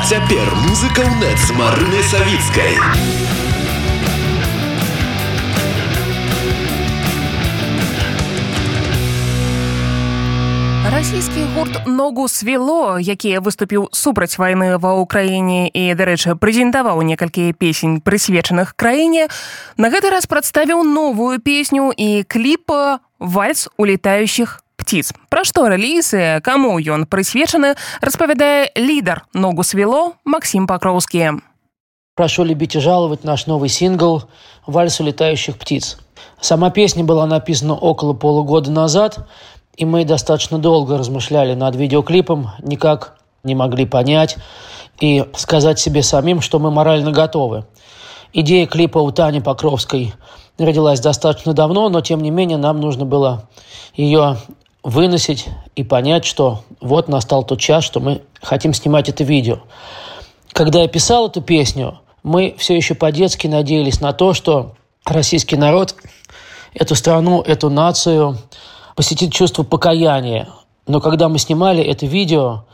[0.00, 2.74] Цяпер музыка ў нет з марынай савіцкай.
[10.88, 18.00] расійскі гурт ногу свело які выступіў супраць вайны ва ўкраіне і дарэчы прэзентаваў некалькі песень
[18.00, 19.28] прысвечаных краіне
[19.76, 26.77] на гэты раз прадставіў новую песню і кліпа вальс улетающих птиц пра што рэлізы каму
[26.79, 31.41] ён прысвечаны распавядае лідар ногу свело Макссім пакроўскі
[32.15, 34.23] прошу любить и жаловать наш новый сингл
[34.67, 35.97] вальс улетающих птиц
[36.39, 39.27] сама песня была написана около полугода назад
[39.77, 44.37] и мы достаточно долго размышляли над видеоклипом, никак не могли понять
[44.99, 47.65] и сказать себе самим, что мы морально готовы.
[48.33, 50.13] Идея клипа у Тани Покровской
[50.57, 53.49] родилась достаточно давно, но тем не менее нам нужно было
[53.93, 54.37] ее
[54.82, 59.60] выносить и понять, что вот настал тот час, что мы хотим снимать это видео.
[60.52, 65.94] Когда я писал эту песню, мы все еще по-детски надеялись на то, что российский народ
[66.74, 68.38] эту страну, эту нацию–
[69.00, 70.48] посетит чувство покаяния.
[70.86, 72.64] Но когда мы снимали это видео,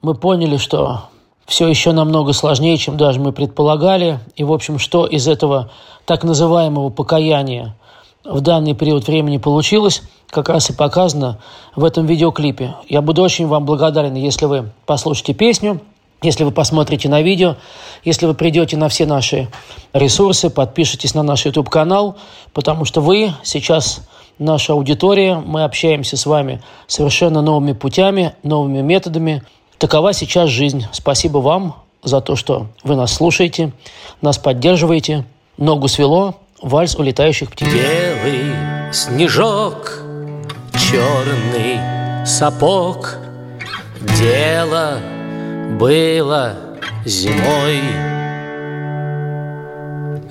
[0.00, 1.10] мы поняли, что
[1.44, 4.18] все еще намного сложнее, чем даже мы предполагали.
[4.34, 5.70] И, в общем, что из этого
[6.06, 7.76] так называемого покаяния
[8.24, 11.38] в данный период времени получилось, как раз и показано
[11.76, 12.74] в этом видеоклипе.
[12.88, 15.80] Я буду очень вам благодарен, если вы послушаете песню,
[16.22, 17.56] если вы посмотрите на видео,
[18.02, 19.48] если вы придете на все наши
[19.92, 22.16] ресурсы, подпишитесь на наш YouTube-канал,
[22.54, 24.00] потому что вы сейчас
[24.38, 29.42] наша аудитория, мы общаемся с вами совершенно новыми путями, новыми методами.
[29.78, 30.86] Такова сейчас жизнь.
[30.92, 33.72] Спасибо вам за то, что вы нас слушаете,
[34.22, 35.26] нас поддерживаете.
[35.56, 36.34] Ногу свело,
[36.64, 37.68] вальс улетающих птиц.
[37.68, 38.52] Белый
[38.92, 40.00] снежок,
[40.72, 41.78] черный
[42.26, 43.16] сапог.
[44.18, 44.98] Дело
[45.78, 46.56] было
[47.04, 47.80] зимой.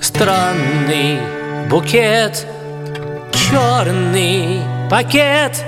[0.02, 1.20] Странный
[1.70, 2.46] букет–
[3.54, 5.64] черный пакет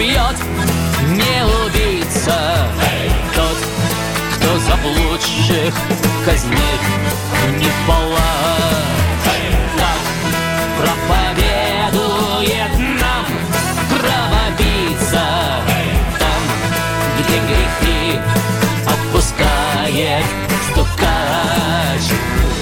[0.02, 0.35] Убьет,
[1.09, 2.68] не убийца
[3.35, 3.57] Тот,
[4.35, 5.74] кто заблудших
[6.25, 6.81] казнит
[7.59, 7.88] не в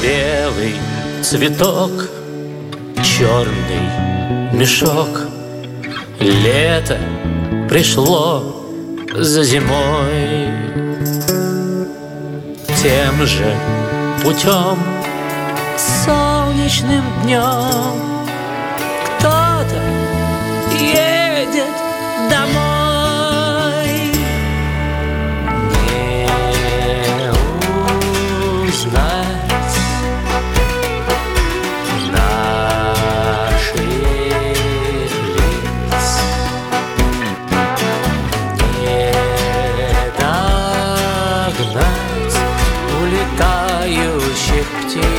[0.01, 0.75] Белый
[1.21, 1.91] цветок,
[3.03, 5.27] черный мешок.
[6.19, 6.97] Лето
[7.69, 8.63] пришло
[9.13, 10.49] за зимой.
[12.81, 13.53] Тем же
[14.23, 14.77] путем
[15.77, 18.25] солнечным днем
[19.17, 19.81] Кто-то
[20.79, 21.67] едет
[22.29, 22.68] домой
[44.71, 45.18] 今日